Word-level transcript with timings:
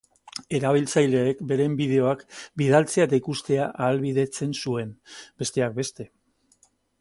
Erabiltzaileek 0.59 1.43
beren 1.51 1.75
bideoak 1.81 2.23
bidaltzea 2.61 3.05
eta 3.09 3.19
ikustea 3.21 3.67
ahalbidetzen 3.89 4.57
zuen, 4.63 4.97
besteak 5.43 5.77
beste. 5.79 6.09